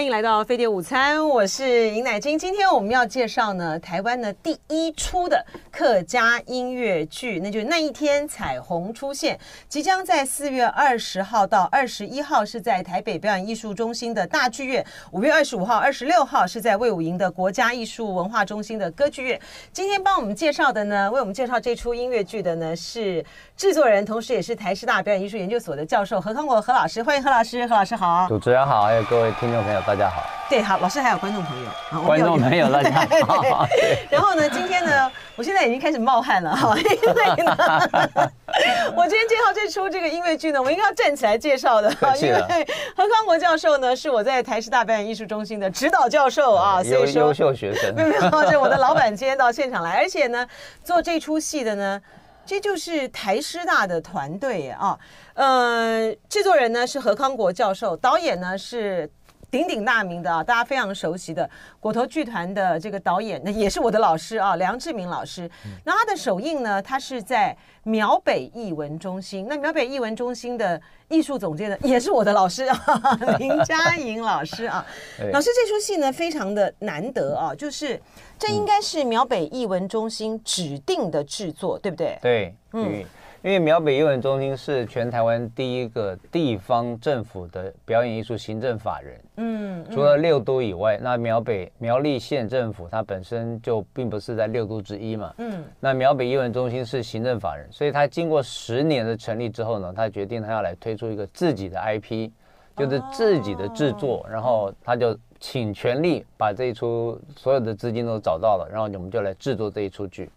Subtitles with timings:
[0.00, 2.38] 欢迎来到飞碟午餐，我是尹乃菁。
[2.38, 5.44] 今天我们要介绍呢，台湾呢第一出的
[5.80, 19.40] 客家音乐剧，那就是那一天彩虹出现，即将在四月二十号到二十一号是在台北表演艺术中心的大剧院，五月二十五号、二十六号是在魏武营的国家艺术文化中心的歌剧院。
[19.72, 23.24] 今天帮我们介绍的呢，为我们介绍这出音乐剧的呢是
[23.56, 29.64] 制作人，同时也是台师大表演艺术研究所的教授何康国何老师，欢迎何老师，何老师好，主持人好，还有各位听众。
[29.64, 30.22] 朋友，大家好。
[30.50, 33.66] 对，好，老师还有观众朋友，观众朋友大家好。
[34.10, 37.56] 然后呢，今天呢，我现在已经开始冒汗了哈， 因为呢，
[38.96, 41.88] 我今天介绍这出这个音乐剧呢，我应该要站起来介绍的，
[42.20, 47.94] 因为何康国教授呢是我在台师大表演艺术中心的指导教授啊，所以说优秀学生。
[47.94, 50.46] 没有没有，这我的老板今天到现场来，而且呢，
[50.82, 52.00] 做这出戏的呢，
[52.44, 54.98] 这就是台师大的团队啊，
[55.34, 59.10] 呃，制作人呢是何康国教授，导演呢是。
[59.50, 61.48] 鼎鼎大名的啊，大家非常熟悉的
[61.80, 65.50] 果头剧团的这个导演，那也是我的老师啊，梁志明老师。
[65.84, 69.46] 那他的首映呢，他是在苗北艺文中心。
[69.48, 72.78] 那苗北艺文中心的艺术总监呢，也是我的老师啊，
[73.38, 74.84] 林嘉莹老师啊。
[75.32, 78.00] 老师，这出戏呢，非常的难得啊，就是
[78.38, 82.18] 这应该是苗北艺文中心指定的制作，对不对？
[82.22, 83.04] 对，嗯。
[83.42, 102.30] 因为苗北艺文中心是全台湾第一个地方政府的表演艺术行政法人，嗯，除了六都以外，那苗北苗栗县政府它本身就并不是在六都之一嘛，嗯，那苗北艺文中心是行政法人，所以他经过十年的成立之后呢，他决定他要来推出一个自己的 IP，
[102.76, 110.28] 就是自己的制作，然后他就请全力把这一出所有的资金都找到了，然后我们就来制作这一出剧。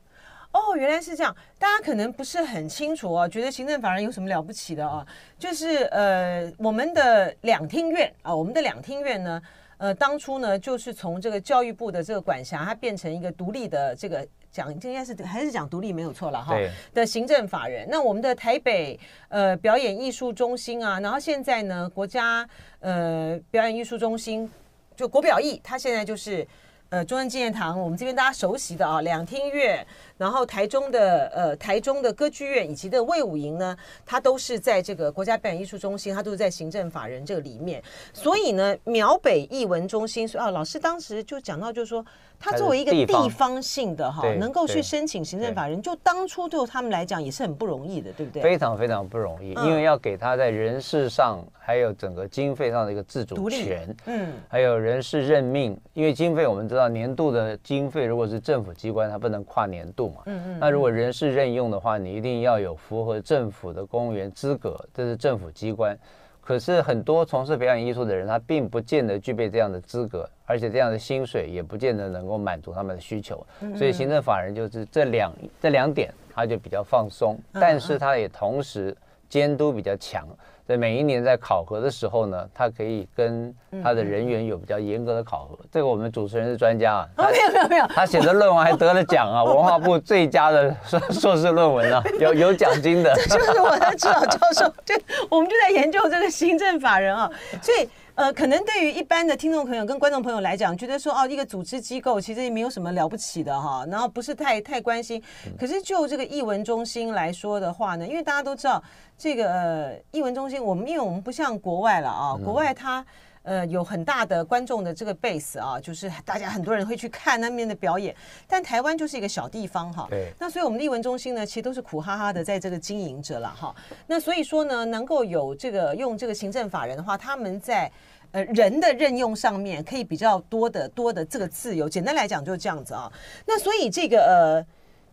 [0.54, 1.36] 哦，原来是这样。
[1.58, 5.06] 大家可能不是很清楚哦，觉得行政法人有什么了不起的啊？
[5.40, 9.42] 就是呃，我们的两厅院啊，我们的两厅院呢，
[9.78, 16.56] 呃，当初呢，就是从这个教育部的这个管辖，它变成一个独立的这个讲，应该是还是讲独立没有错了哈。
[16.94, 17.88] 的行政法人。
[17.90, 22.48] 那我们的台北呃表演艺术中心啊，然后现在呢，国家
[22.80, 24.48] 呃表演艺术中心
[24.96, 26.48] 就国表艺，它现在就是。
[26.94, 29.84] 呃，中央纪念堂，我们这边大家熟悉的啊，两厅院，
[30.16, 37.82] 然后台中的呃台中的歌剧院以及的卫武营呢，它都是在这个国家表演艺术中心，它都是在行政法人这个里面。
[38.14, 42.06] 所以呢，苗北艺文中心说啊，老师当时就讲到，就是说。
[42.44, 48.42] 他作为一个地方性的哈，能够去申请行政法人，就当初对他们来讲也是很不容易的，对不对？
[48.42, 65.98] 非常非常不容易，因为要给他在人事上还有整个经费上的一个自主权，嗯，还有人事任命，因为经费我们知道年度的经费如果是政府机关，它不能跨年度嘛，嗯嗯，那如果人事任用的话，你一定要有符合政府的公务员资格，这是政府机关。
[66.44, 73.46] 可是很多从事表演艺术的人，他并不见得具备这样的资格，而且这样的薪水也不见得能够满足他们的需求。
[73.78, 78.96] 所以行政法人就是这两这两点，他就比较放松，但是他也同时
[79.30, 80.28] 监督比较强。
[80.66, 83.54] 在每一年在考核的时候呢，他可以跟
[83.84, 85.60] 他的人员有比较严格的考核。
[85.72, 93.14] 这个我们主持人是专家啊，没有没有没有，他写的论文还得了奖啊， 文化部最佳的硕硕士论文啊，有有奖金的。
[93.30, 94.96] 这就是我的指导教授，就
[95.30, 97.30] 我们就在研究这个行政法人啊，
[97.62, 97.88] 所以。
[98.16, 105.22] 呃，可能对于一般的听众朋友跟观众朋友来讲，觉得说哦，一个组织机构其实也没有什么了不起的哈，然后不是太太关心。
[105.58, 108.82] 可是就这个艺文中心来说的话呢，因为大家都知道
[109.18, 113.04] 这个呃艺文中心，我们因为我们不像国外了啊，国外它。
[113.44, 118.16] 呃，有很大的观众的这个 base 啊，就是大家很多人会去看那边的表演，
[118.48, 120.08] 但台湾就是一个小地方哈。
[120.10, 120.32] 对。
[120.40, 123.76] 那所以我们立文中心呢，其实都是苦哈哈的在这个经营着了哈。
[124.08, 127.92] 那所以说呢，能够有这个用这个行政法人的话，他们在
[128.32, 131.90] 呃人的任用上面可以比较多的多的这个自由。
[131.90, 133.12] 简单来讲就是这样子啊。
[133.46, 134.66] 那所以这个呃。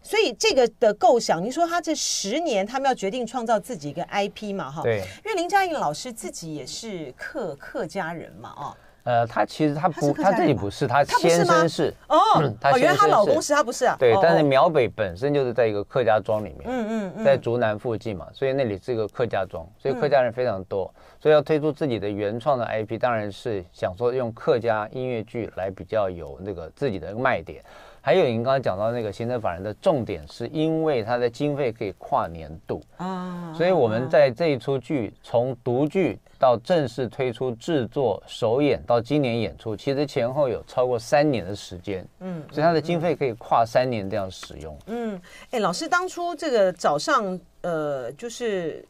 [0.03, 4.83] 所以这个的构想，你说他这十年，他们要决定创造自己一个 IP 嘛，哈？
[4.83, 5.03] 对。
[5.25, 8.77] 因为林嘉颖老师自己也是客客家人嘛，哦。
[9.03, 11.93] 呃，他其实他不，他自己不是，他先生是。
[12.07, 12.19] 哦。
[12.37, 13.97] 哦，原来她老公是，他不是啊。
[13.99, 27.63] 对，但是苗北本身就是在一个客家庄里面，嗯嗯，在竹南附近嘛，所以那里是一个客家庄，所以客家人非常多，所以要推出自己的原创的 IP，当然是想说用客家音乐剧来比较有那个自己的卖点。
[28.03, 32.83] 还有您刚才讲到那个行政法人的重点，是因为它的经费可以跨年度。
[32.97, 44.77] 啊，所以我们在这一出剧从独剧到正式推出制作首演到今年演出，其实前后有超过三年的时间，嗯，所以它的经费可以跨三年这样使用。
[44.87, 45.21] 嗯，
[45.51, 48.83] 哎，老师当初这个早上呃，就是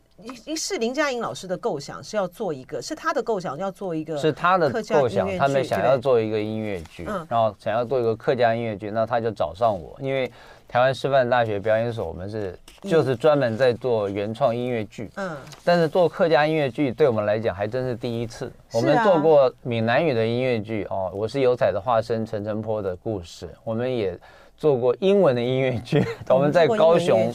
[0.56, 10.30] 是林嘉莹老师的构想是要做一个，是他的构想要做一个，是他的构想，他们想要做一个音乐剧，然后想要做一个客家音乐剧，那他就找上我，因为。
[10.72, 15.10] 台湾师范大学表演所，我们是就是专门在做原创音乐剧。
[15.16, 18.52] 嗯，但是做客家音乐剧对我们来讲还真是第一次。
[18.72, 23.48] 我们做过闽南语的音乐剧哦，我是有彩的化身陈澄波的故事。
[23.64, 24.16] 我们也
[24.56, 26.06] 做过英文的音乐剧。
[26.30, 27.34] 我们在高雄，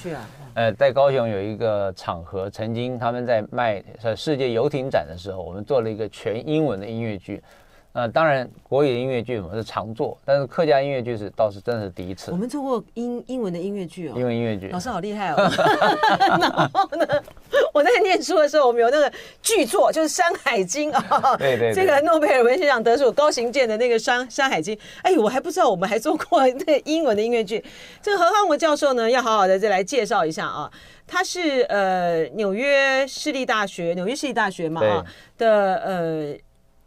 [0.56, 3.84] 呃，在高雄有一个场合，曾经他们在卖
[4.16, 7.44] 世界游艇展的时候，我们做了一个全英文的音乐剧。
[7.96, 12.30] 呃，当然，国语的音乐剧我们是常做，但是客家音乐剧是倒是真的是第一次。
[12.30, 15.38] 我们做过英英文的音乐剧哦，英文音乐剧，老师好厉害哦。
[16.20, 17.24] 然后呢，
[17.74, 19.10] 我在念书的时候，我们有那个
[19.42, 24.76] 剧作，就是《山海经》啊， 对对，这个诺贝尔文学奖得主高行健的那个《山山海经》。
[25.02, 27.64] 哎，我还不知道我们还做过 那个英文的音乐剧。
[28.02, 30.70] 这个何汉国教授呢，要好好的再来介绍一下啊。
[31.08, 35.06] 他是呃纽约市立大学，纽约市立大学嘛啊
[35.38, 36.38] 的呃。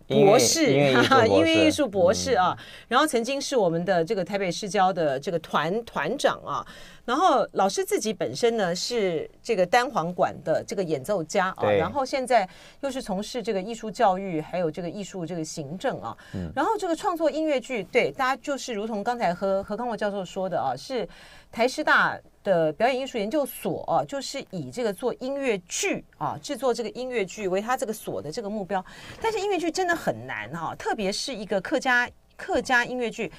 [0.09, 2.57] 博士，音乐艺术博士啊，
[2.89, 6.67] 然后曾经是我们的这个台北市交的这个团团长啊，
[7.05, 12.49] 然后老师自己本身呢是这个单簧管的这个演奏家啊，然后现在
[12.81, 16.17] 又是从事这个艺术教育，还有这个艺术这个行政啊，
[16.55, 21.07] 然后这个创作音乐剧，对，大家就是如同刚才何何康国教授说的啊，是
[21.53, 22.19] 台师大。
[22.45, 28.83] 的表演艺术研究所啊，就是以这个做音乐剧啊，制作这个音乐剧为他这个所的这个目标。
[29.21, 32.09] 但是音乐剧真的很难哈，特别是一个客家
[32.39, 33.31] 客家音乐剧。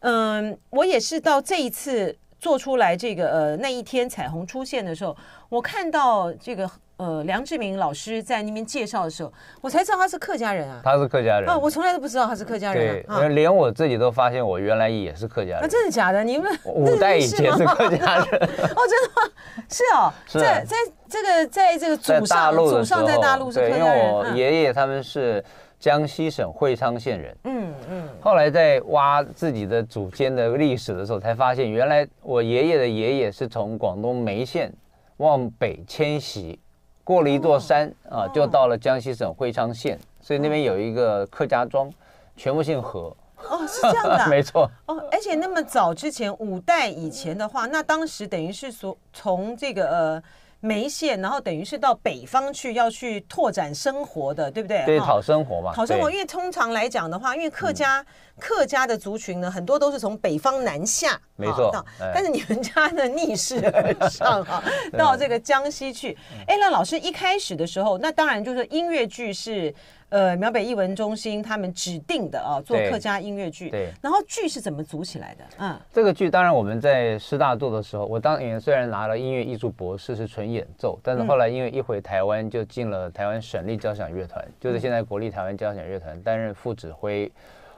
[0.00, 5.16] 嗯，我也是到这一次做出来这个呃那一天彩虹出现的时候，
[5.48, 6.70] 我看到这个。
[6.98, 10.80] 呃，梁志明老师在那边介绍的时候，我才知道他是客家人啊。
[10.82, 13.00] 他是客家人啊，我从来都不知道他是客家人。
[13.06, 15.58] 对，连我自己都发现我原来也是客家人。
[15.62, 16.24] 那真的假的？
[16.24, 18.24] 你们五代以前是客家人。
[18.74, 19.30] 哦，真的吗？
[19.70, 20.76] 是哦，在在
[21.08, 23.78] 这个在这个祖上祖上在大陆是客家人。
[23.78, 25.44] 因为我爷爷他们是
[25.78, 27.36] 江西省会昌县人。
[27.44, 28.08] 嗯嗯。
[28.20, 34.72] 后来在挖自己的祖先的历史的时候，才发现原来我爷爷的爷爷是从广东梅县
[35.18, 36.58] 往北迁徙。
[37.04, 41.90] 过了一座山啊，就到了江西省会昌县，所以那边有一个客家庄，
[42.36, 43.16] 全部姓何。
[43.48, 44.70] 哦，是这样的， 没错。
[44.86, 50.22] 哦，而且那么早之前，五代以前的话，那当时等于是说从这个呃。
[50.60, 54.84] 梅县，然后等于是到北方去，要去拓展生活的，对不对？
[54.84, 55.72] 对，讨生活嘛。
[55.72, 58.04] 讨生活，因为通常来讲的话，因为客家
[58.40, 61.70] 客家的族群呢，很多都是从北方南下，没错。
[61.98, 64.62] 但是你们家呢，逆势而上啊，
[64.98, 66.16] 到这个江西去。
[66.46, 69.74] 哎，那老师一开始的时候，那当然就是音乐剧是。
[70.10, 73.70] 呃，苗北艺文中心他们指定的啊，做客家音乐剧。
[73.70, 73.92] 对。
[74.02, 75.44] 然后剧是怎么组起来的？
[75.58, 87.30] 嗯，这个剧当然我们在师大做的时候，我当年虽然拿了音乐艺术博士，是纯演奏，但是后来因为一回台湾就进了台湾省立交响乐团，就是现在国立台湾交响乐团担任副指挥，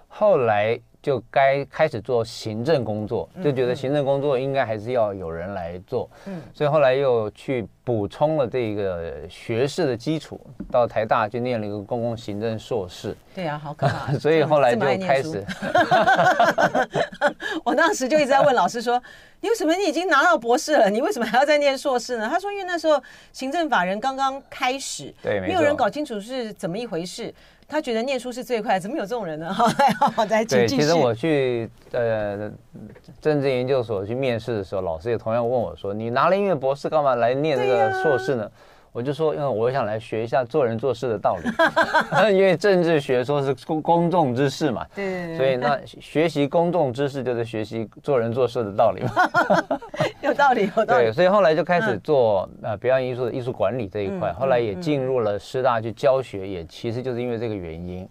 [0.08, 0.78] 后来。
[1.02, 10.38] 就该开始做行政工作，就觉得行政工作应该还是要有人来做，嗯，所以后来又去补充了这个学士的基础，
[10.70, 13.16] 到台大就念了一个公共行政硕士。
[13.34, 14.12] 对呀，好可怕。
[14.18, 15.44] 所以后来就开始，
[17.64, 19.02] 我当时就一直在问老师说
[19.40, 23.02] ：“你为什么你已经拿到博士了，你为什么还要再念硕士呢？”他说：“因为那时候
[23.32, 27.32] 行政法人刚刚开始，对，没有人搞清楚是怎么一回事。”
[27.70, 29.50] 他觉得念书是最快，怎么有这种人呢？
[29.54, 29.68] 好，
[30.10, 30.66] 好，再继续。
[30.66, 32.50] 对，其实我去呃
[33.20, 38.50] 政治研究所去面试的时候，老师也同样问我说：“你拿了音乐博士，干嘛来念这个硕士呢？”
[38.92, 41.48] 我就说，因为我想来学一下做人做事的道理，
[42.34, 49.10] 因为政治学说是公公众之事嘛，对，所以那学习公众知识就是学习做人做事的道理嘛，
[50.22, 51.04] 有道理，有道理。
[51.04, 58.08] 对，所以后来就开始做呃表演艺术的艺术管理这一块，后来也进入了师大去教学，也其实就是因为这个原因。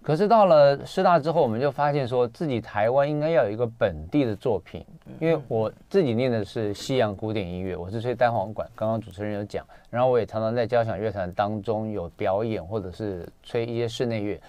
[0.00, 4.82] 可是到了师大之后，我们就发现说自己台湾应该要有一个本地的作品，
[5.20, 14.40] 因为我自己念的是西洋古典音乐，我是吹单簧管，刚刚主持人有讲，然后我也常常在交响乐团当中有表演，或者是吹一些室内乐，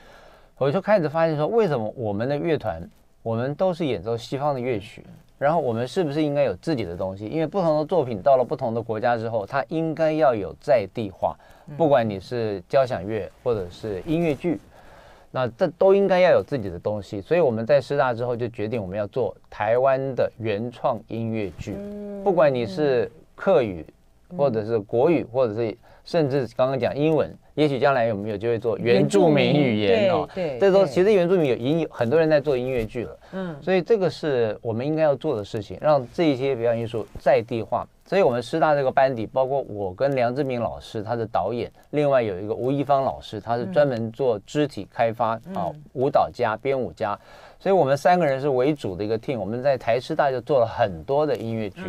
[0.57, 2.81] 我就开始发现说，为什么我们的乐团，
[3.21, 5.05] 我们都是演奏西方的乐曲，
[5.37, 7.25] 然后我们是不是应该有自己的东西？
[7.25, 11.35] 因为不同的作品到了不同的国家之后，它应该要有在地化，
[11.75, 14.57] 不管你是交响乐或者是音乐剧。
[15.31, 21.75] 那这都应该要有自己的东西，所以我们在师大之后就决定我们要做台湾的原创音乐剧，
[22.23, 23.85] 不管你是客语，
[24.35, 30.25] 或者是国语，或者是甚至刚刚讲英文，也许将来有没有机会做原住民语言哦？
[30.33, 37.85] 对，这时候其实原住民有已经有很多人在做音乐剧了，嗯，所以这个是我们应该要做的事情，让这些表演艺术在地化。
[38.05, 47.19] 所以我们师大这个班底，包括我跟梁志明老师，他是导演，另外有一个吴一芳老师，他是专门做肢体开发啊，舞蹈家、编舞家。
[47.59, 51.81] 所以我们三个人是为主的一个 team，我们在台师大就做了很多的音乐剧。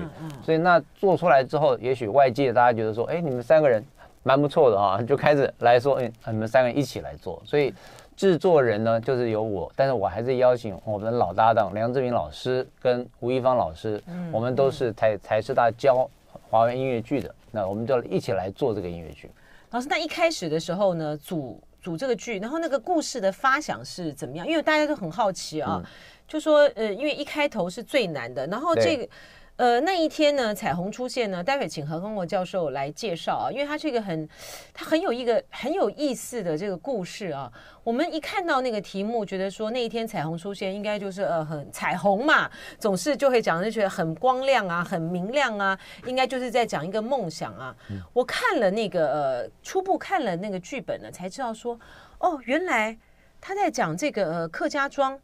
[0.45, 3.83] 所以那做出来之后，也许外界大家觉得说，哎，你们三个人
[4.23, 7.43] 蛮不错的啊，就开始来说，哎，你们三个一起来做。
[7.45, 7.73] 所以
[8.17, 16.09] 制作人呢，就是由我，但是我还是邀请我们的老搭档梁志明老师跟吴一芳老师，嗯我们都是台台师大教
[16.50, 19.31] 华文音乐剧的，那我们就一起来做这个音乐剧。
[19.71, 24.47] 老师，那一开始的时候呢，组组这个剧，然后那个故事的发想是怎么样？
[24.47, 25.91] 因为大家都很好奇啊，嗯、
[26.29, 29.09] 就说呃，因为一开头是最难的，然后这个。
[29.61, 34.26] 呃，那一天呢，彩虹出现呢，待会请何康国教授来介绍啊，因为他是一个很，
[34.73, 37.52] 他很有一个很有意思的这个故事啊。
[37.85, 47.76] 我们一看到那个题目，觉得说那一天彩虹出现，应该就是呃很彩虹嘛，总是就会讲就觉得很光亮啊，很明亮啊，应该就是在讲一个梦想啊。
[47.90, 51.79] 嗯、我看了那个呃初步看了那个剧本呢，才知道说
[52.21, 52.97] 哦，原来
[53.43, 55.21] 他在讲这个呃客家庄，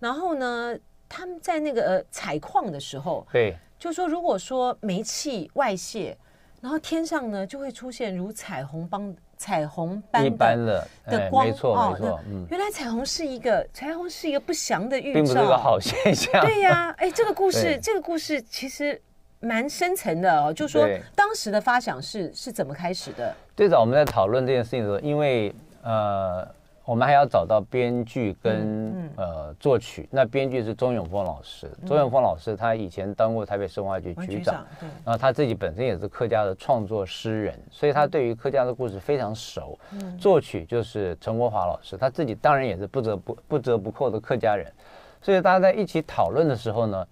[0.00, 0.76] 然后呢
[1.08, 3.56] 他们在那个呃采矿的时候，对。
[3.78, 6.16] 就说，如果说煤气外泄，
[6.60, 16.40] 然后天上呢就会出现如彩虹般彩虹般的般的，的光，没错没错，嗯，原来彩虹是一个彩虹是一个不祥的预兆，并不是一个好现象。
[16.44, 19.00] 对呀， 哎，这个故事这个故事其实
[19.40, 20.52] 蛮深层的哦。
[20.52, 23.34] 就说当时的发想是是怎么开始的？
[23.54, 26.48] 最早我们在讨论这件事情的时候，因为呃。
[26.86, 31.68] 我们还要找到编剧跟、嗯嗯、呃作曲，那编剧是钟永峰老师。
[31.84, 34.64] 钟、嗯、永峰老师他以前当过台北市文化局局长，
[35.04, 39.76] 然后他自己本身也是客家的创作诗人，所以他对于客家的故事非常熟。
[39.90, 44.72] 嗯、作曲就是陈国华老师，他自己当然也是不折不不折不扣的客家人，
[45.20, 47.04] 所以大家在一起讨论的时候呢，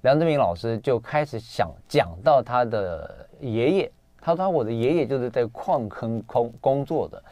[0.00, 7.22] 梁志明老师就开始想讲到他的爷爷，他说我的爷爷就是在矿坑工工作的。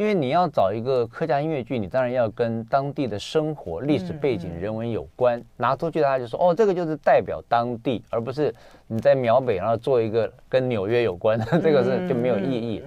[0.00, 5.44] 因为你要找一个客家音乐剧，你当然要跟当地的生活、历史背景、人文有关。
[5.58, 8.50] 拿出去，大家就说：“哦，这个就是代表当地，而不是
[8.86, 12.82] 你在苗北然后做一个跟纽约有关的， 这个是就没有意义。”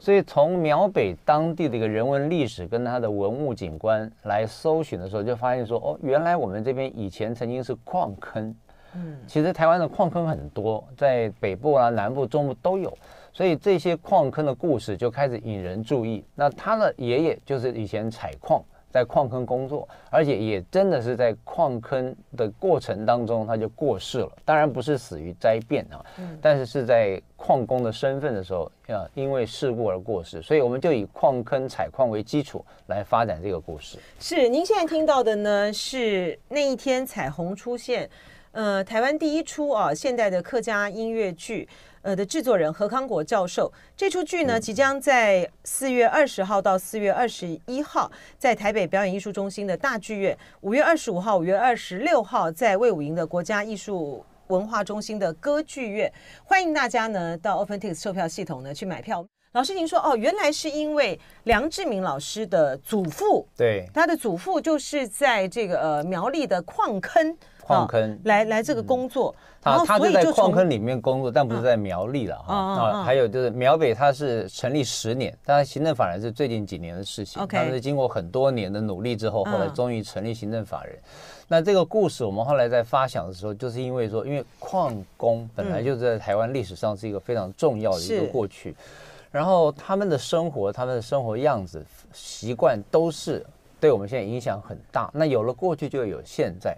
[0.00, 8.52] 所以从苗北当地的一个人文历史跟它的文物景观来搜寻的时候，就发现说：“哦，原来我们这边以前曾经是矿坑。”
[8.96, 12.92] 嗯，其实台湾的矿坑很多，在北部啊、南部、中部都有。
[13.36, 16.24] 所以这些矿坑的故事就开始引人注意。
[16.34, 24.32] 那他的爷爷就是以前采矿，在矿坑工作，而且也真的是在矿坑的过程当中他就过世了。
[24.42, 26.02] 当然不是死于灾变啊，
[26.40, 30.40] 但是是在矿工的身份的时候，啊，因为事故而过世。
[30.40, 33.98] 所以我们就以矿坑采矿为基础来发展这个故事。
[34.18, 38.08] 是，您现在听到的呢，是那一天彩虹出现，
[38.52, 41.68] 呃，台湾第一出啊现代的客家音乐剧。
[42.06, 48.08] 呃的制作人何康国教授，这出剧呢即将在四月二十号到四月二十一号
[48.38, 56.12] 在台北表演艺术中心的大剧院，五月二十五号、五月二十六号在魏武营的国家艺术文化中心的歌剧院，
[56.44, 59.26] 欢迎大家呢到 OpenTix 售票系统呢去买票。
[59.50, 67.36] 老师，您说哦，原来是因为梁志明老师的祖父，对，他的祖父就是在这个呃苗栗的矿坑。
[67.66, 72.54] 矿坑、哦、来来这个工作，他、嗯、他就在矿坑里面工作，但不是在苗栗了哈。
[72.54, 77.42] 啊，还有就是苗北，它是成立十年，但行政法人是最近几年的事情。
[77.42, 80.94] OK，但是经过很多年的努力之后，后来终于成立行政法人。
[80.94, 81.02] 嗯、
[81.48, 88.76] 那这个故事我们后来在发想的时候，就是因为说，因为矿工本来就是在台湾历史上是一个非常重要的一个过去，
[89.32, 93.44] 然后他们的生活、他们的生活样子、习惯都是
[93.80, 95.10] 对我们现在影响很大。
[95.12, 96.76] 那有了过去，就有现在。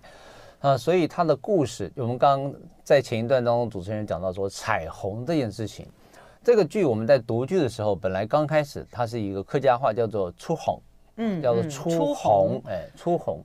[0.61, 5.87] 啊，所以他的故事，我们刚刚在前一段当中，主持人讲到说彩虹这件事情，
[6.43, 10.83] 这个剧我们在读剧的时候，本来刚开始它是一个客家话，叫做出红，
[11.17, 13.41] 嗯，叫做出红，哎，出红，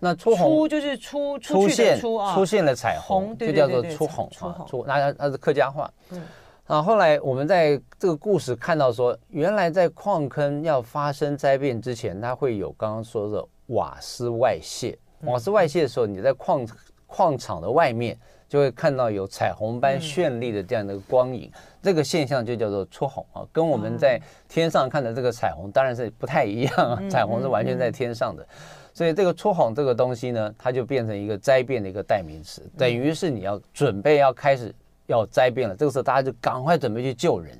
[0.00, 6.22] 那出红出就是出出现出现了彩虹，就叫做出红啊，出那它它是客家话，嗯，
[6.66, 14.98] 啊，后来我们在这个故事看到说，原来在矿坑要发生灾变之前，它会有刚刚说的瓦斯外泄。
[15.26, 16.66] 瓦斯外泄的时候，你在矿
[17.06, 21.50] 矿场的外面就会看到有彩虹般绚丽的这样的光影，
[21.82, 28.46] 这个现象就叫做出红啊，跟我们在天上看的这个彩虹当然是不太一样啊，彩虹是完全在天上的，
[28.92, 34.74] 所以这个出红这个东西呢，它就变成一个灾变的一个代名词，等于是你要准备要开始
[35.06, 37.58] 要灾变了，这个时候大家就赶快准备去救人。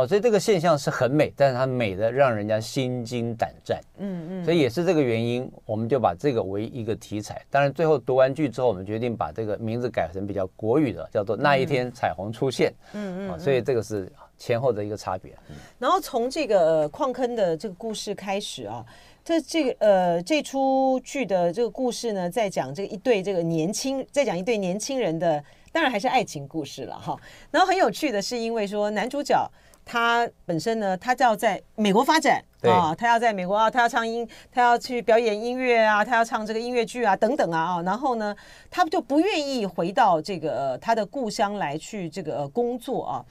[0.00, 3.78] 哦，所以这个现象是很美，但是它美的让人家心惊胆战。
[3.98, 7.44] 嗯嗯，所以也是这个原因，我们就把这个为一个题材。
[7.50, 12.70] 当然，最后读完剧之后，我们决定把这个名字改成比较国语的，叫做《那一天彩虹出现》。
[12.94, 15.36] 嗯嗯，所以这个是前后的一个差别。
[15.78, 18.82] 然后从这个矿坑的这个故事开始啊，
[19.22, 27.14] 这这个呃这出剧的这个故事呢，在讲这个一对这个年轻，在讲一对年轻人的，当然还是爱情故事了哈。
[27.50, 29.36] 然后很有趣的是，因为说男主角。
[29.84, 38.36] 他本身呢，他就要在美国发展啊，他要在美国啊，他要唱音，他要去表演音乐啊，他要唱这个音乐剧啊，等等啊啊，然后呢，
[38.70, 43.24] 他就不愿意回到这个他的故乡来去这个工作啊，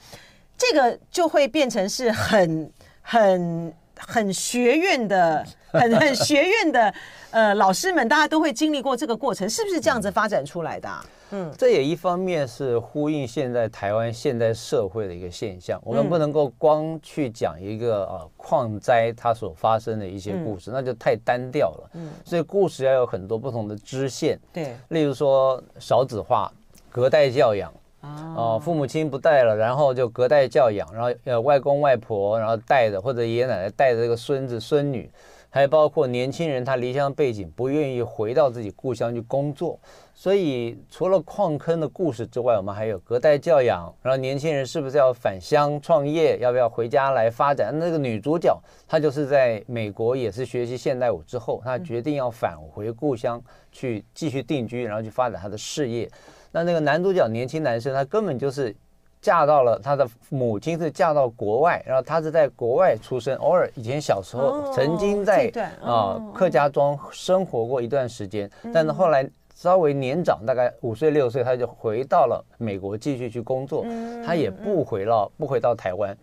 [0.58, 6.94] 这个就会变成是很很很学院的，很很学院的
[7.30, 11.04] 呃老师们，大家都会经历过这个过程，是不是这样子发展出来的啊？
[11.32, 15.80] 嗯，这也一方面是呼应现在台湾现代社会的一个现象。
[15.84, 21.90] 我们不能够光去讲一个呃矿灾它所发生的一些故事，那就太单调了。
[21.94, 24.36] 嗯，所以故事要有很多不同的支线。
[24.52, 26.52] 对，例如说少子化、
[26.90, 35.08] 隔代教养啊，父母亲不带了，然后就隔代教养，然后呃外公外婆然后带着或者爷爷奶奶带着这个孙子孙女，
[35.50, 39.78] 还包括年轻人他离乡背景不愿意回到自己故乡去工作。
[40.14, 47.76] 所以，除了矿坑的故事之外，我们还有隔代教养，然后年轻人是不是要返乡创业，要不要回家来发展？
[47.78, 53.42] 那个女主角她就是在美国也是学习现代舞之后，她决定要返回故乡
[53.72, 56.10] 去继续定居，然后去发展她的事业。
[56.52, 58.74] 那那个男主角年轻男生，他根本就是
[59.22, 65.50] 嫁到了他的母亲是嫁到国外，然后他是在国外出生，偶尔以前小时候曾经在
[65.82, 69.28] 啊客家庄生活过一段时间，但是后来。
[69.52, 73.84] 稍微年长，大概五岁六岁，他就回到了美国继续去工作。
[74.24, 76.16] 他也不回到不回到台湾，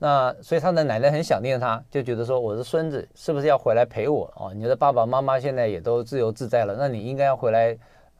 [0.00, 4.52] 那所以他的奶奶很想念他，就觉得说，我的孙子是不是要回来陪我哦？
[4.52, 7.78] 你的爸爸妈妈现在也都自由自在了，那你应该要回来。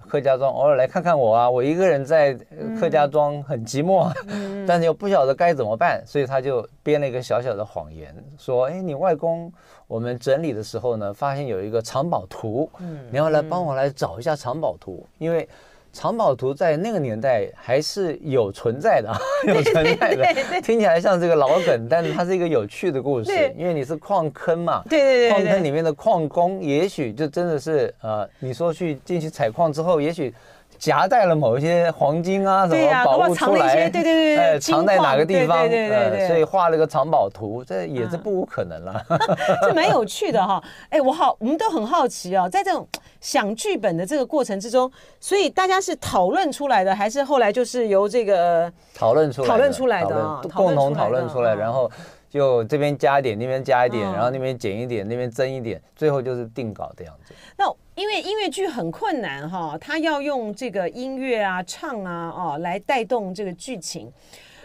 [0.09, 2.37] 客家庄偶尔来看看我啊，我一个人在
[2.79, 9.53] 客家庄很寂寞，嗯、但是又不晓得该怎么办，所以他就编了一个小小的谎言，说：“哎，你外公，
[9.87, 12.71] 我们整理的时候呢，发现有一个藏宝图，
[13.11, 15.49] 你要来帮我来找一下藏宝图，因为。”
[15.93, 19.13] 藏宝图在那个年代还是有存在的，
[19.47, 20.25] 有存在的，
[20.63, 30.33] 听起来像这个老梗，但是它是一个有趣的故事，因为你是矿坑嘛，对对对，矿坑里面的矿工，也许就真的是呃，你说去进去采矿之后，也许。
[30.81, 35.69] 夹带了某一些黄金啊什么宝物出来，对对对，哎，藏在哪个地方？
[35.69, 39.05] 对对对，所以画了个藏宝图，这也是不无可能了。
[39.61, 42.89] 这蛮有趣的哈，哎，我好，我们都很好奇哦，在这种
[43.21, 44.91] 想剧本的这个过程之中，
[45.21, 51.91] 所以大家是讨论出来的，还是后来就是由这个讨论出来讨论出来的，共同讨论出来，然后
[52.31, 57.35] 就这边加一点，那边加一点，然后那边减一点，那边增一点，最后就是定稿的样子。
[57.59, 57.71] 那。
[58.01, 64.11] 因为音乐剧很困难哈，他要用这个音乐啊、唱啊、哦来带动这个剧情。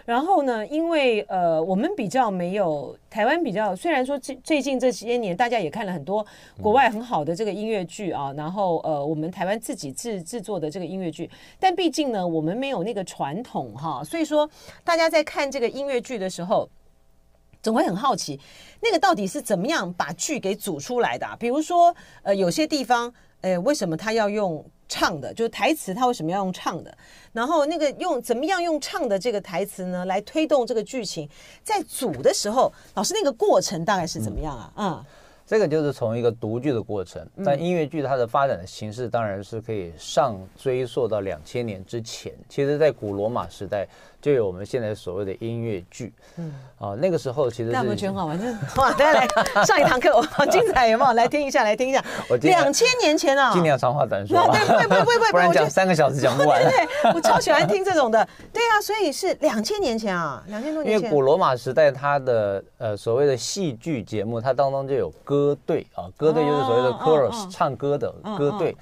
[0.06, 6.26] 然后呢，因为呃，我们比较没有台湾比较，虽然说最最近这些年大家也看了很多
[6.62, 14.50] 国外很好的这个音乐剧啊，然后呃，我们台湾自己制制作的这个音乐剧，但毕竟呢，我们没有那个传统哈，所以说
[14.86, 16.70] 大家在看这个音乐剧的时候。
[17.62, 18.40] 总会很好奇，
[18.80, 21.26] 那个到底是怎么样把剧给组出来的？
[21.40, 23.12] 比如说，呃，有些地方，
[23.46, 25.32] 呃，为什么他要用唱的？
[25.32, 26.98] 就是台词，他为什么要用唱的？
[27.32, 31.30] 然后那个用怎么样用唱的这个台词呢，来推动这个剧情？
[31.62, 34.74] 在组的时候，老师那个过程大概是怎么样啊？
[34.78, 35.06] 嗯，嗯，
[35.46, 42.34] 这个就是从一个独剧的过程，但音乐剧它的发展的形式当然是可以上追溯到两千年之前。
[42.50, 43.88] 其实，在古罗马时代。
[44.26, 49.28] 就有我们现在所谓的音乐剧，嗯，啊，那个时候其实是，那我们全好玩，就 是哇，大家来
[49.64, 51.14] 上一堂课，好精彩，有没有？
[51.14, 52.04] 来听一下，来听一下。
[52.28, 56.60] 我两千年前啊，今年要长话短说，对，不会不会不会，不 然讲三个小时讲不完。
[56.64, 61.00] 对对，我超喜欢听这种的，对啊，所以是两千年前啊，两千多年前。
[61.00, 68.76] 因为古罗马时代，它的呃所谓的戏剧节目，它当中就有歌队啊，歌队就是所谓的 chorus，唱歌的歌队。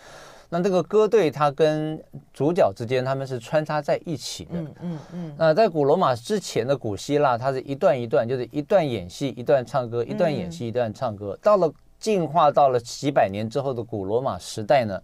[0.54, 2.00] 那这个歌队，它跟
[2.32, 4.52] 主角之间，他们是穿插在一起的。
[4.54, 5.36] 嗯嗯嗯。
[5.36, 11.36] 那在古罗马之前的古希腊，它是一段一段，就是一段演戏，一段唱歌，一段演戏，一段唱歌。
[11.42, 15.02] 到了进化到了几百年之后的古罗马时代呢，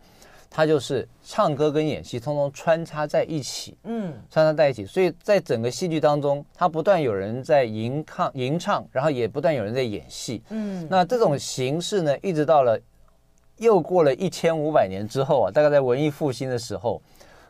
[0.51, 3.75] 它就是唱歌跟演戏通通穿插在一起。
[3.85, 10.43] 嗯，穿插在一起，所以在整个戏剧当中，它不断有人在吟唱、吟唱，然后也不断有人在演戏。
[10.49, 12.79] 嗯，那这种形式呢，一直到了。
[13.59, 17.01] 又过了一千五百年之后啊，大概在文艺复兴的时候，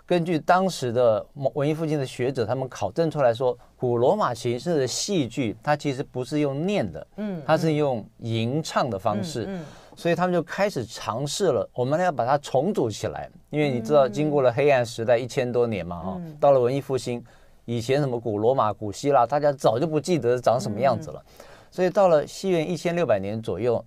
[0.06, 9.64] 根据当时的文艺复兴的学者，他们考证出来说，古罗马形式的戏剧，它其实不是用念的，嗯，它是用吟唱的方式，嗯，
[9.96, 17.24] 所以他们就开始尝试了，我们要把它重组起来，因为你知道，经过了黑暗时代一千多年嘛，哈，到了文艺复兴，
[17.66, 21.24] 以前什么古罗马、古希腊，大家早就不记得长什么样子了，
[21.70, 23.86] 所以到了西元一千六百年左右。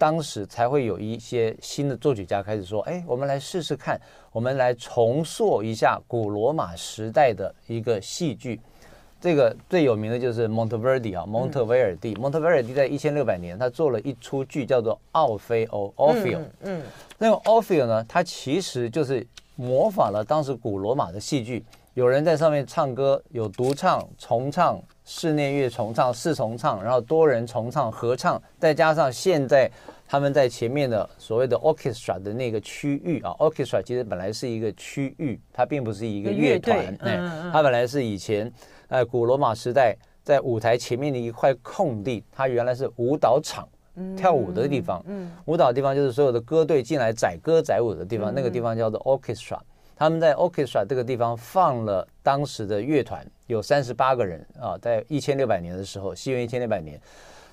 [0.00, 4.00] 当时才会有一些新的作曲家开始说：“哎，我们来试试看，
[4.32, 8.58] 我们来重塑一下古罗马时代的一个戏剧。
[9.20, 12.14] 这个最有名的就是蒙特威尔第啊，蒙特威尔第。
[12.14, 16.40] 蒙特威尔第在一千六百年，他做了一出剧叫做《奥菲欧》（Orfeo）。
[16.62, 16.82] 嗯，
[17.18, 24.80] 那个 Orfeo 呢，它其实就是模仿了当时古罗马的戏剧，有人在上面唱歌，有独唱、重唱。
[25.12, 29.68] 室内乐重唱、四重唱，然后多人重唱、合唱，再加上现在
[30.06, 38.50] 他们在前面的所谓的 orchestra 的那个区域啊，orchestra 其实本来是一个区域，它并不是一个乐团，嗯，它本来是以前
[38.86, 43.68] 呃古罗马时代在舞台前面的一块空地，它原来是舞蹈场，
[44.16, 49.58] 跳舞的地方，嗯，舞蹈的地方就是所有的歌队进来载歌载舞的地方，那个地方叫做 orchestra。
[49.96, 56.98] 他们在 orchestra 这个地方放了当时的乐团，有三十八个人啊，在一千六百年的时候，西元一千六百年，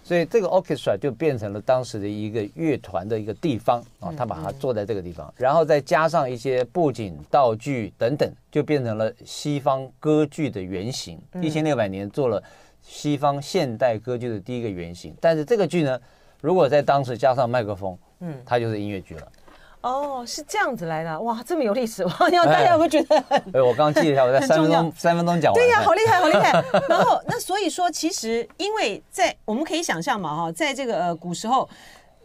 [0.03, 11.19] 所以这个 orchestra 就变成了当时的一个乐团的一个地方啊，他把它坐在这个地方，然后再加上一些布景、道具等等，就变成了西方歌剧的原型。
[11.41, 12.41] 一千六百年做了
[12.83, 15.99] 西方现代歌剧的第一个原型，但是这个剧呢，
[16.41, 19.31] 如果在当时加上麦克风，嗯，它就是音乐剧了。
[19.88, 22.12] 哦，是这样子来的哇，这么有历史哇！
[22.30, 23.17] 要大家有没有觉得？
[23.30, 25.62] 哎，我刚刚记了一下，我在三分钟三分钟讲完。
[25.62, 26.52] 对呀，好厉害，好厉害。
[26.89, 31.67] 然后那所以说，其实因为在我们可以想象嘛哈，在这个呃古时候，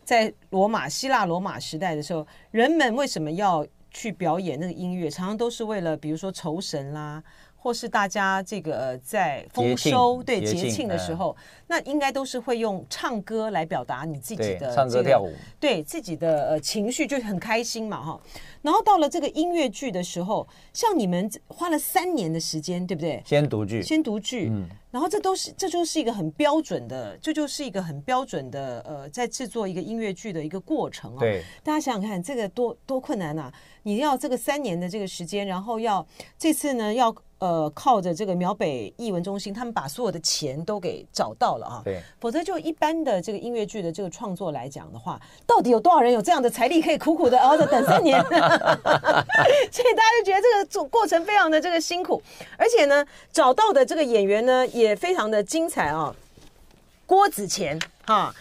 [0.05, 5.09] 在罗马、希腊、罗马时代的时候，人们为什么要去表演那个音乐？
[5.09, 7.23] 常常都是为了，比如说酬神啦。
[7.63, 11.37] 或是大家这个在丰收对节庆的时候，
[11.69, 18.21] 那应该都是会用唱歌来表达你自己的唱歌跳舞，对自己的呃情绪就很开心嘛哈。
[18.63, 23.23] 然后到了这个音乐剧的时候，像你们花了三年的时间，对不对？
[23.25, 31.21] 先读剧，先读剧，嗯，然后这都是这就是一个很标准的，这就是一个很标准的呃，在制作一个音乐剧的一个过程啊。
[31.21, 33.53] 对，大家想想看，这个多多困难呐！
[33.85, 36.05] 你要这个三年的这个时间，然后要
[36.37, 37.15] 这次呢要。
[37.43, 41.83] 呃，靠着这个苗北艺文中心，他们把所有的钱都给找到了啊。
[41.85, 48.23] 对，否则就一般的这个音乐剧的这个创作来讲的话，到底有多少人有这样的财力可以苦苦的熬着等三年？
[48.31, 52.23] 所以大家就觉得这个做过程非常的这个辛苦，
[52.57, 56.15] 而且呢，找到的这个演员呢也非常的精彩啊。
[57.07, 57.77] 郭子乾
[58.07, 58.33] 哈。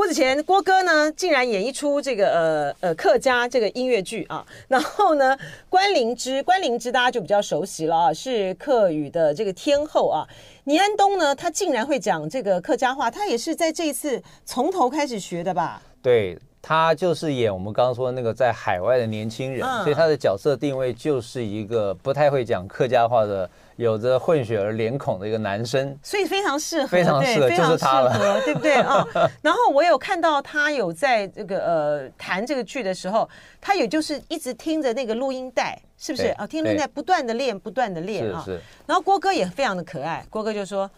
[0.00, 5.36] 郭子乾郭哥呢，竟然演一出这个呃呃客家这个音乐剧啊，然后呢，
[5.68, 10.26] 关灵芝关灵芝大家就比较熟悉了啊，是客语的这个天后啊。
[10.64, 15.82] 倪安东呢，他竟然会讲这个客家话，他也是在这一次从头开始学的吧？
[16.00, 23.50] 对，他就是演我们刚刚说的那个在海外的年轻人，嗯、所以他的角色定位就是一个不太会讲客家话的。
[23.80, 28.12] 有着混血儿脸孔的一个男生，所以非常适合，非常适合，对就是他了，
[28.44, 29.02] 对不对啊？
[29.40, 33.26] 然后我有看到他有在这个呃谈这个剧的时候，
[33.58, 36.46] 他也就是一直听着那个录音带，是不是啊？
[36.46, 38.42] 听录音带不断的练，不断的练啊。
[38.44, 38.60] 是。
[38.86, 40.88] 然后郭哥也非常的可爱，郭哥就说：“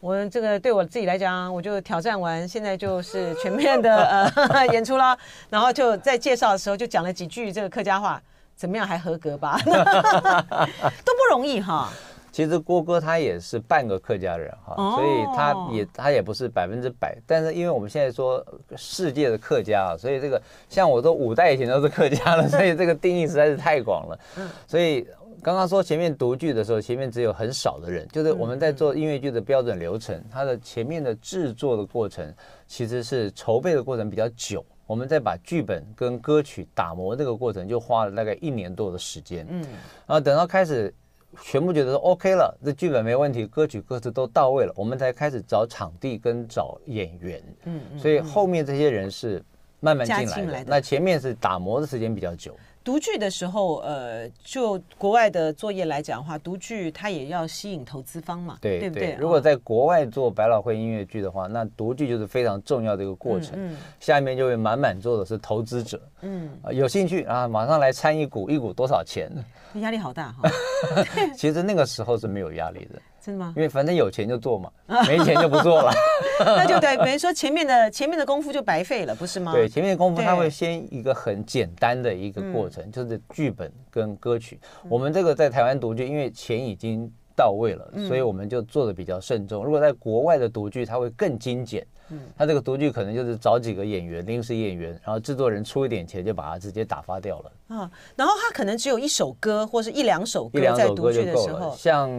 [0.00, 5.14] 我这个对我自己来讲，我就挑战完，现在就是全面的 呃 演出了。”
[5.50, 8.22] 然后就在介绍的时候就讲了几句这个客家话，
[8.56, 9.60] 怎么样还合格吧？
[9.64, 11.92] 都不容易哈。
[12.32, 18.42] 其实郭哥他也是半个客家人哈，所以他也他也不是百分之百，但是因为我们现在说
[18.74, 20.40] 世界的客家啊，所以这个
[20.70, 24.18] 像我都五代以前都是客家了，所以这个定义实在是太广了。
[24.66, 25.06] 所以
[25.42, 32.32] 刚刚说前面读剧的时候，前面只有很少的人，就是我们在做音乐剧的标准流程，它的前面的制作的过程
[32.66, 39.60] 其实是筹备的过程比较久，我们在把剧本跟歌曲打磨这个过程就花了大概一年多的时间，嗯，
[40.06, 40.92] 然后等到开始。
[41.40, 47.42] 全部觉得说 OK 了，这剧本没问题，歌曲歌词都到位了，我们才开始找场地跟找演员。
[47.64, 49.42] 嗯，所以后面这些人是
[49.80, 52.54] 慢慢进来的，进来的，那前面是打磨的时间比较久。
[52.84, 59.16] 读剧的时候，呃，就国外的作业来讲的话，读剧它也要吸引投资方嘛，对对不对？
[59.18, 63.54] 如果在国外做百老汇音乐剧的话，那读剧就是非常重要的一个过程。
[63.56, 69.30] 嗯，下面就会满满做的是投资者，嗯，有兴趣啊，马上来参一股，一股多少钱？
[69.80, 70.50] 压力好大哈。
[71.34, 73.00] 其实那个时候是没有压力的。
[73.24, 73.52] 真的吗？
[73.54, 74.68] 因为反正有钱就做嘛，
[75.06, 75.92] 没钱就不做了。
[76.44, 79.52] 那就对等于说前面的前面的功夫就白费了，不是吗？
[79.52, 84.58] 对，前面的功夫它会先一个很简单的一个过程，嗯、就是剧本跟歌曲。
[84.82, 89.64] 嗯、我们这个在台湾独剧，因为钱已经到位了，所以我们就做的比较慎重。
[89.64, 91.86] 如果在国外的独剧，它会更精简。
[92.10, 97.52] 嗯，他这个独剧可能就是找几个演员，临时演员，然后制作人出一点钱就把它直接打发掉了。
[97.68, 102.10] 啊，然后他可能只有一首歌，或是一两首歌，在独剧的时候，像。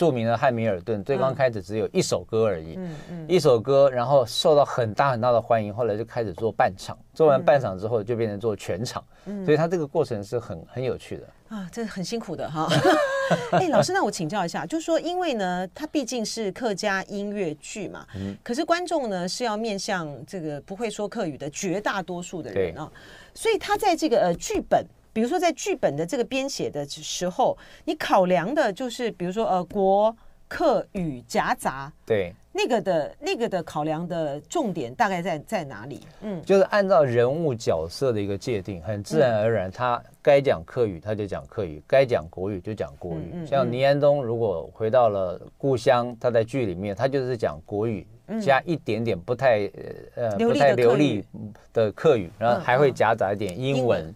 [0.00, 11.28] 著名的汉密尔顿最刚开始只有一首歌而已，嗯嗯，一首歌，然后受到很大很大的欢迎，后来就开始做半场，做完半场之后就变成做全场，嗯，所以他这个过程是很很有趣的。
[11.54, 12.66] 啊，这很辛苦的哈。
[13.52, 22.90] 哎，老师，那我请教一下，就是说，因为呢，它毕竟是客家音乐剧嘛，嗯，可是观众呢是要面向这个不会说客语的绝大多数的人啊，
[23.34, 24.82] 所以他在这个呃剧本。
[25.12, 30.14] 比如说，在剧本的这个编写的时候，你考量的就是，比如说，呃，国
[30.48, 36.00] 客语夹杂，对，那个的那个的考量的重点大概在在哪里？
[36.22, 43.46] 嗯，就是按照人物角色的一个界定，很自然而然，他该讲客语他就讲客语，该讲国语就讲国语。
[43.46, 48.06] 像倪安东如果回到了故乡，他在剧里面他就是讲国语。
[48.40, 49.68] 加一点点不太
[50.14, 51.24] 呃不太流利
[51.72, 54.14] 的客语，然后还会夹杂一点英文，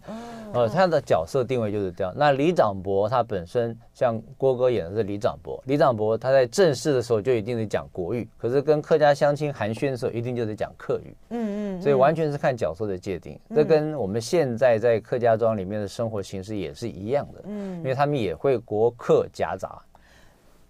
[0.53, 2.13] 呃，他的角色定位就是这样。
[2.15, 11.13] 那李长博他本身像郭哥演的是李长博，李长博他在正式的时候就一定得讲国语，可是跟客家乡亲寒暄的时候一定就得讲客语。
[11.31, 13.37] 嗯嗯，所以完全是看角色的界定。
[13.53, 17.41] 这跟我们现在在客家庄里面的生活形式也是一样的。
[17.45, 19.81] 嗯，因为他们也会国客夹杂。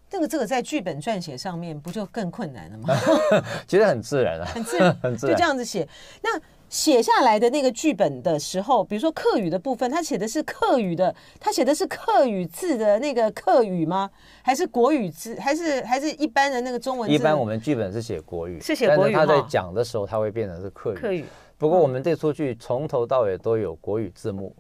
[0.07, 2.93] 这个这个在剧本撰写上面不就更困难了吗？
[3.67, 5.85] 其实很自然啊， 很自然， 很自然，就这样子写。
[6.21, 14.09] 那写下来的那个剧本的时候，比如说客语的部分，他写的是客语的，他写的是客语字的那个客语吗？
[14.43, 15.37] 还是国语字？
[15.39, 17.15] 还是还是一般的那个中文字？
[17.15, 19.13] 一般我们剧本是写国语，是写国语。
[19.13, 20.95] 但是他在讲的时候，他会变成是客语。
[20.97, 21.25] 客语。
[21.57, 24.53] 不过我们这出剧从头到尾都有国语字幕，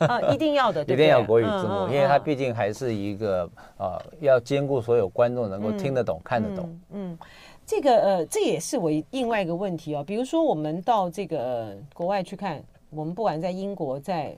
[0.00, 6.80] 啊， 一定要的，一定要国语字幕，因为它毕竟还是一个啊，要兼顾所有观众能够听得懂、看得懂。
[6.90, 7.18] 嗯，
[7.66, 10.04] 这个呃，这也是我另外一个问题哦。
[10.04, 14.36] 比如说，我们到这个国外去看，我们不管在英国，在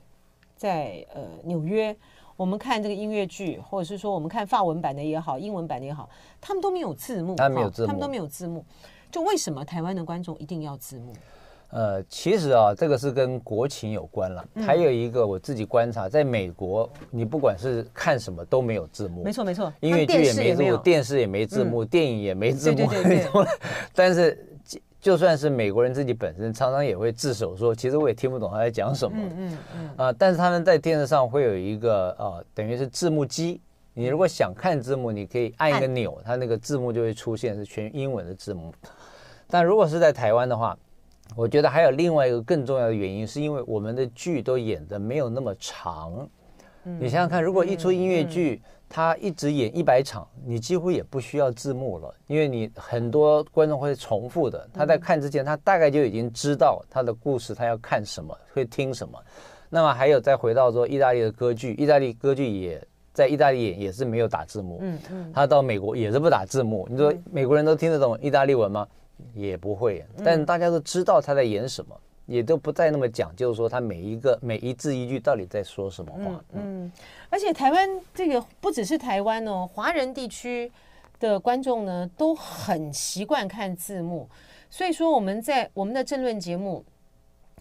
[0.56, 1.94] 在呃纽约，
[2.34, 6.08] 我们看这个音乐剧，或者是说我们看法文版的也好，英文版的也好，
[6.40, 8.64] 他们都没有字幕，他们没有字幕，他们都没有字幕。
[9.10, 11.12] 就为什么台湾的观众一定要字幕？
[11.70, 14.44] 呃，其实啊，这个是跟国情有关了。
[14.66, 19.22] 还有一个我自己观察，在美国，你不管是看什么都没有字幕。
[19.22, 22.88] 没错没错，音乐剧也没字幕，电视也没字幕，电影也没字幕。
[23.94, 24.36] 但是
[25.00, 29.16] 就算是美国人自己本身，常常也会自首说，其实我也听不懂他在讲什么。
[29.16, 33.60] 嗯嗯啊，但是他们在电视上会有一个呃，等于是字幕机。
[33.94, 38.72] 你如果想看字幕，你可以按一个钮，它那个字幕就会出现，是全英文的字幕。
[39.48, 40.78] 但如果是在台湾的话，
[41.36, 46.28] 我觉得还有另外一个更重要的原因，是因为我们的剧都演的没有那么长。
[46.82, 54.68] 你想想看，如果一出音乐剧，它一直演一百场，你几乎也不需要字幕了，因为你很多观众会重复的。
[54.72, 59.16] 他在看之前，他大概就已经知道他的故事，他要看什么，会听什么。
[59.68, 64.78] 那么还有再回到说意大利的歌剧，意大利歌剧也在意大利演也是没有打字幕。
[64.80, 65.32] 嗯嗯。
[65.32, 66.88] 他到美国也是不打字幕。
[66.90, 68.88] 你说美国人都听得懂意大利文吗？
[69.34, 71.94] 也不会，但大家都知道他在演什么，
[72.26, 76.44] 嗯、也都不再那么讲究说他每一个每一字一句到底在说什么话。
[76.52, 76.92] 嗯，嗯，
[77.28, 80.70] 而且台湾这个不只是台湾哦，华人地区
[81.18, 84.28] 的观众呢都很习惯看字幕，
[84.68, 86.84] 所以说我们在我们的政论节目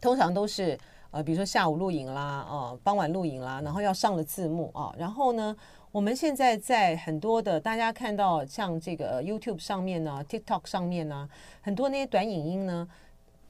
[0.02, 0.78] 通常都是
[1.12, 5.56] 呃，比如说下午录影啦，哦、呃，傍晚录影啦，然后要上了字幕啊、呃，然后呢。
[5.92, 11.28] 我们现在在很多的大家看到像这个 YouTube 上面呢，TikTok 上面呢，
[11.62, 12.88] 很多那些短影音呢。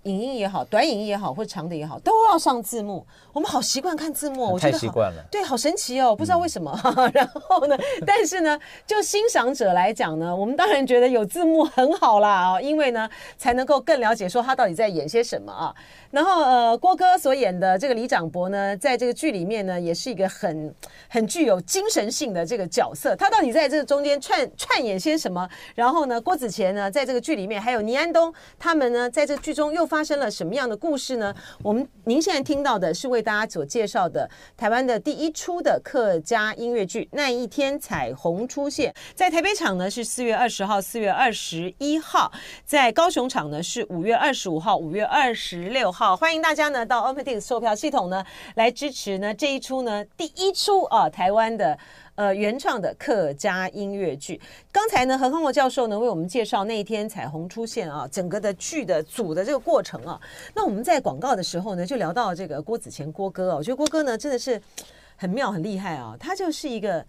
[0.03, 3.05] 影音也好，短影音也好，或者长的也好，都要上字幕。
[3.33, 5.23] 我们好习惯看字幕，我觉得太习惯了。
[5.29, 6.77] 对，好神奇哦，不知道为什么。
[6.83, 15.75] 嗯、 然后呢，但是呢，就欣赏者来讲呢，我们当然觉得有字幕很好啦啊，因为呢，才能够更了解说他到底在演些什么啊。
[16.11, 20.73] 然后呃，郭哥所演的这个李长博呢，在这个剧里面呢，也是一个很
[21.07, 23.15] 很具有精神性的这个角色。
[23.15, 25.47] 他到底在这个中间串串演些什么？
[25.75, 31.35] 然后呢，郭子乾呢，在这个剧里面，还有倪安东他们呢，在这个剧中又发发生了什么样的故事呢？
[31.61, 38.93] 我们您现在听到的是为大家所介绍的台湾的第一出的客家音乐剧《那一天彩虹出现》。
[39.13, 42.31] 在台北场呢是四月二十号、四月二十一号；
[42.63, 46.15] 在高雄场呢是五月二十五号、五月二十六号。
[46.15, 48.23] 欢迎大家呢到 OpenTix 售票系统呢
[48.55, 51.77] 来支持呢这一出呢第一出啊台湾的。
[52.19, 54.39] 呃原创的客家音乐剧。
[54.73, 60.19] 刚才呢，何康国教授呢为我们介绍那一天彩虹出现啊，整个的剧的组的这个过程啊。
[60.53, 64.61] 那我们在广告的时候呢，就聊到这个郭子乾郭哥啊，我觉得郭哥呢真的是
[65.15, 67.05] 很妙很厉害啊，他就是一个。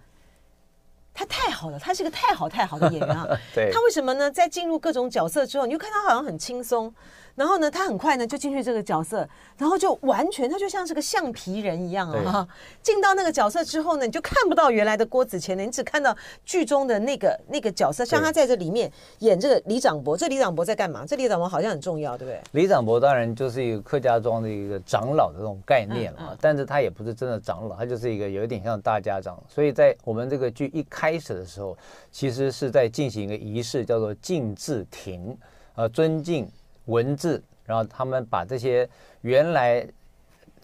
[1.12, 3.26] 他太好了，他是个太好太好的演员啊！
[3.52, 4.30] 对，他为什么呢？
[4.30, 6.94] 在进入各种角色之后，你就看他好像很轻松。
[7.40, 9.26] 然后呢，他很快呢就进去这个角色，
[9.56, 12.46] 然后就完全他就像是个橡皮人一样啊！
[12.82, 18.04] 进到那个角色之后呢，你就看不到原来的郭子乾了，你只看到剧中的那个那个角色。
[18.04, 21.06] 像他在这里面演这个李长伯，这李长伯在干嘛？
[21.06, 22.42] 这李长伯好像很重要，对不对？
[22.60, 29.42] 李长伯当然就是一个客家庄的一个长老的这种概念了，嗯嗯、但是他也不是真的长老，他就是一个有一点像大家长。
[29.48, 31.74] 所以在我们这个剧一开始的时候，
[32.12, 35.34] 其实是在进行一个仪式，叫做敬字亭，
[35.74, 36.46] 呃，尊敬
[36.90, 37.42] 文字。
[37.64, 38.88] 然后他们把这些
[39.20, 39.86] 原来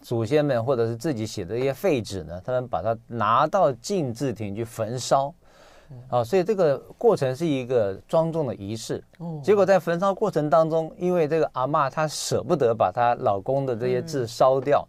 [0.02, 5.32] 祖先们或者是自己写的一些废纸呢，他们把它拿到禁制亭去焚烧，
[6.08, 9.00] 啊，所以这个过程是一个庄重的仪式。
[9.40, 14.84] 结果在焚烧过程当中，因为这个阿嬷她舍不得把她老公的这些字烧掉。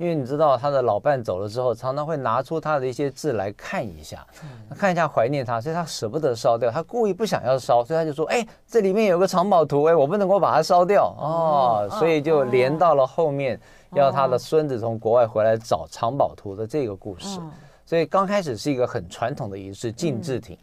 [0.00, 4.26] 因为你知道他的老伴走了之后，常常会拿出他的一些字来看一下，
[4.74, 13.60] 看一下怀念他，所以他舍不得烧掉，他故意不想要烧，所以他就说：“哎，这里面有个藏宝图，哎，我不能够把它烧掉哦。”所以就连到了后面，
[13.92, 17.38] 要他的孙子从国外回来找藏宝图的这个故事。
[17.84, 20.56] 所以刚开始是一个很传统的仪式，敬字亭。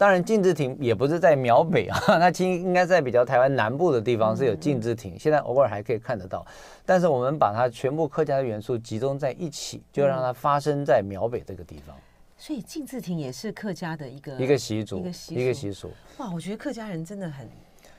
[0.00, 6.42] 当然，敬字亭也不是在苗北啊， 它其实应该在比较台湾南部的地方是有敬字亭，现在偶尔还可以看得到。
[6.86, 11.94] 但是我们把它全部客家的元素集中在一起，就让它发生在苗北这个地方。
[12.38, 15.90] 所以禁字亭也是客家的一个一个习俗，一个习一个习俗。
[16.16, 17.46] 哇，我觉得客家人真的很，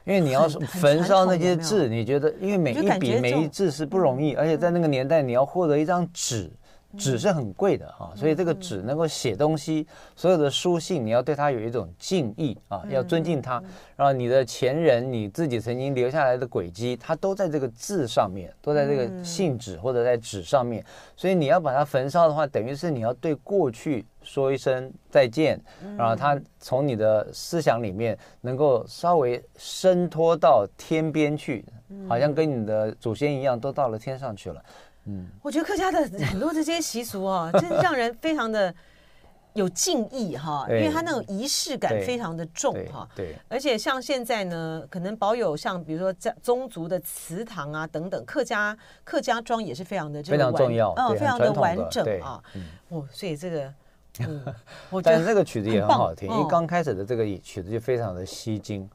[0.03, 6.49] 因为你要焚烧那些字，你觉得因为每一笔每一字是不容易，而且在那个年代你要获得一张纸。
[6.97, 13.61] 纸是很贵的啊，所以这个纸能够写东西，所有的书信你要对它有一种敬意啊，要尊敬它。
[13.95, 20.83] 然后你的前人，你自己曾经留下来的轨迹，它都在这个字上面，都在这个信纸或者在纸上面。
[21.15, 25.59] 所以你要把它焚烧的话，等于是你要对过去说一声再见，
[25.97, 31.63] 然后它从你的思想里面能够稍微伸脱到天边去，
[32.07, 34.63] 好像跟你的祖先一样，都到了天上去了。
[35.05, 38.73] 嗯，我觉得客家的很多的这些习俗哦， 真的让人非常的
[39.53, 43.07] 有敬意哈，因为他那种仪式感非常的重哈。
[43.15, 52.41] 对，而且像现在呢，可能保有像比如说在宗族的祠堂啊等等，客家客家庄也是非常的非常重要，嗯，非常的完整啊。
[52.89, 53.73] 哦，所以这个。
[54.19, 54.43] 嗯，
[55.03, 58.87] 但是这个曲子也很好听，因为刚开始的这个曲子就非常的吸睛，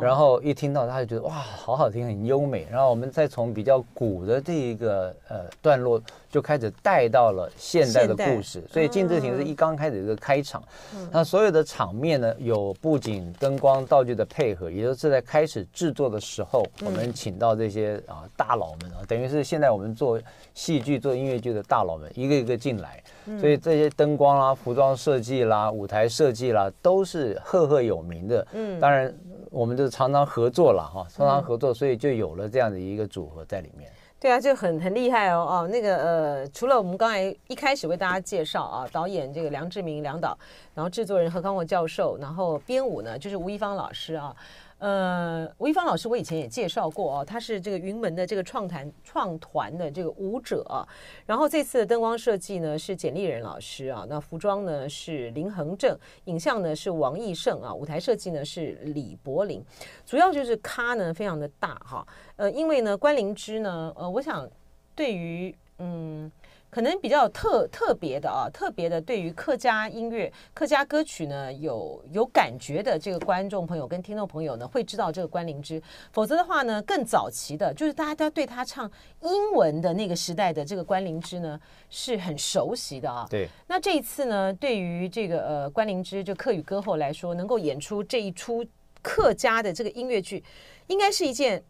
[0.00, 2.66] 然后一听到他就觉得哇，好好听，很优美。
[2.70, 10.62] 然后我们再从比较古的这一个呃段落就开始带到了现代的故事，所以敬字亭是一刚开始一个开场。
[11.10, 20.18] 那所有的场面呢，有布景、灯光、道具的配合，也就是在开始制作的时候，我们请到这些啊大佬们啊，等于是现在我们做
[20.54, 23.02] 戏剧、做音乐剧的大佬们一个一个进来，
[23.40, 24.54] 所以这些灯光啦。
[24.54, 28.46] 服装设计啦，舞台设计啦，都是赫赫有名的。
[28.52, 29.12] 嗯，当然，
[29.50, 33.90] 我们就常常合作了哈，常常合作，所以就有了这样的一个组合在里面。
[34.20, 35.68] 对啊，就很很厉害哦哦。
[35.68, 40.38] 那个呃，除了我们刚才一开始为大家介绍啊，导演这个梁志明梁导，
[40.74, 44.34] 然后制作人何康国教授，然后编舞呢就是吴一芳老师啊。
[44.82, 50.84] 呃，吴一芳老师，我以前也介绍过哦，他是这个云门的这个创团创团的这个舞者。
[51.24, 59.64] 然后这次的灯光设计呢是简立人老师啊，那服装呢是林恒正，影像呢是王义胜啊，舞台设计呢是李柏林，
[60.04, 62.04] 主要就是咖呢非常的大哈。
[62.34, 64.50] 呃，因为呢关灵芝呢，呃，我想
[64.96, 66.28] 对于嗯。
[66.72, 75.80] 可能比较特特别的啊，特别的对于客家音乐、客家歌曲呢有有感觉的这个观众朋友跟听众朋友呢，会知道这个关灵芝。
[76.12, 83.26] 否则的话呢，更早期的，就是大家对他唱英文的那个时代的这个关灵芝呢，是很熟悉的啊。
[83.28, 83.46] 对。
[83.66, 88.64] 那这一次呢，对于这个呃关灵芝就客语歌后来说，能够演出这一出
[89.02, 90.42] 客家的这个音乐剧，
[90.86, 91.62] 应该是一件。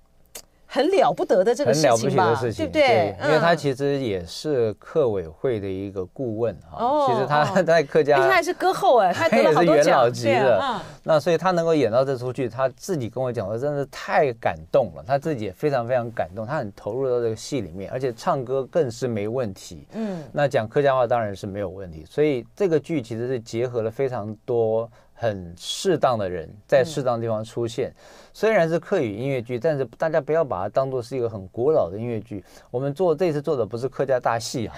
[0.73, 3.15] 很了不得的这个事情吧，很了不起的事情，对不对？
[3.21, 6.83] 对，因为他其实也是客委会的一个顾问哈。
[6.83, 10.81] 哦，其实他 在客家，他还是歌后哎，他 也是元老级的。
[11.03, 15.05] 那所以他能够演到这出剧，他自己跟我讲说，真的太感动了。
[15.07, 19.87] 他自己也非常非常感动，他很投入到这个戏里面，而且唱歌更是没问题。
[19.93, 22.03] 嗯，那讲客家话当然是没有问题。
[22.09, 24.91] 所以这个剧其实是结合了非常多。
[25.23, 27.91] 很适当的人在适当地方出现。
[27.91, 27.95] 嗯、
[28.33, 32.45] 虽然是客语音乐剧，但是大家不要把它当做是一个很古老的音乐剧。
[32.73, 34.77] 我们做这次做的不是客家大戏哈，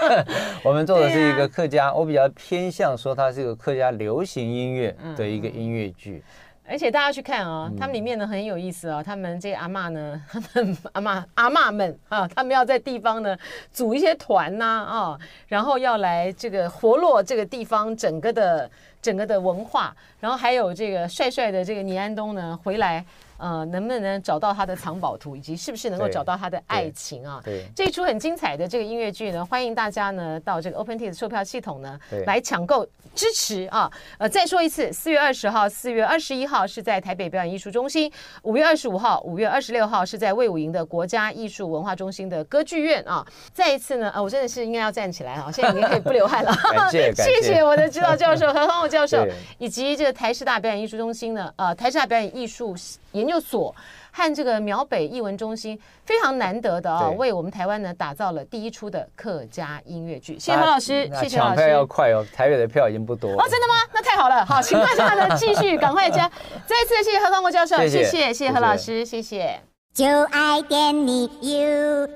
[0.64, 6.24] 我们做的是一个客家，我比较偏向说它是一个客家流行音乐的一个音乐剧。
[6.24, 9.02] 嗯而且大家去看啊、哦，他们里面呢很有意思啊、哦。
[9.02, 13.36] 他们这些阿嬷呢， 他们阿嬷阿嬷们啊，他们要在地方呢
[13.70, 23.04] 组一些团呐啊，然后要来这个活络这个地方整个的整个的文化，然后还有这个帅帅的这个倪安东呢回来。
[23.38, 27.40] 呃，能不能找到他的藏宝图，以及是不是能够找到他的爱情啊？
[27.44, 33.90] 对，这一出很精彩的这个音乐剧呢，欢迎大家呢到这个 OpenTix 售票系统呢来抢购支持啊！
[34.18, 38.10] 呃，再说一次，四月二十号、四月二十一号是在台北表演艺术中心，
[38.42, 43.26] 五月二十五号、五月二十六号是在魏武营的国家艺术文化中心的歌剧院啊！
[43.52, 45.50] 再一次呢，呃，我真的是应该要站起来啊！
[45.50, 49.26] 现在已经可以不流汗了， 感谢谢，谢谢我的指导教授何方武教授，
[49.58, 52.76] 以及这个台师大表演艺术中心呢呃台师大表演艺术
[53.12, 53.74] 研研究所
[54.12, 60.38] 和这个苗北艺文中心非常难得的啊，为我们台湾呢打造了第一出的客家音乐剧。
[60.38, 61.56] 谢谢何老师，谢谢老师。
[61.56, 63.36] 抢票要快哦，台北的票已经不多了。
[63.36, 63.74] 哦，真的吗？
[63.92, 66.30] 那太好了，好，请大家呢 继续赶快加。
[66.66, 69.60] 再次谢谢何方国教授，谢谢谢谢何老师，谢谢。
[69.92, 72.06] 就爱点你 UFO